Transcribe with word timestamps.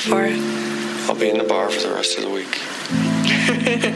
for? 0.00 0.26
I'll 1.08 1.14
be 1.14 1.28
in 1.28 1.38
the 1.38 1.44
bar 1.44 1.70
for 1.70 1.80
the 1.80 1.94
rest 1.94 2.16
of 2.16 2.24
the 2.24 2.30
week. 2.30 2.60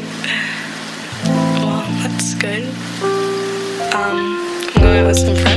well, 1.24 1.86
that's 2.02 2.34
good. 2.34 2.64
Um, 3.94 4.36
I'm 4.76 4.82
going 4.82 5.06
with 5.06 5.18
some 5.18 5.36
friends. 5.36 5.53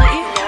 What 0.00 0.14
you 0.14 0.39